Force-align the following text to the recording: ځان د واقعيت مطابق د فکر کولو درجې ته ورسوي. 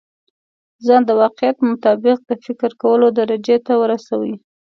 ځان 0.85 1.01
د 1.05 1.11
واقعيت 1.21 1.57
مطابق 1.71 2.17
د 2.29 2.31
فکر 2.45 2.71
کولو 2.81 3.07
درجې 3.19 3.57
ته 3.65 3.73
ورسوي. 3.81 4.35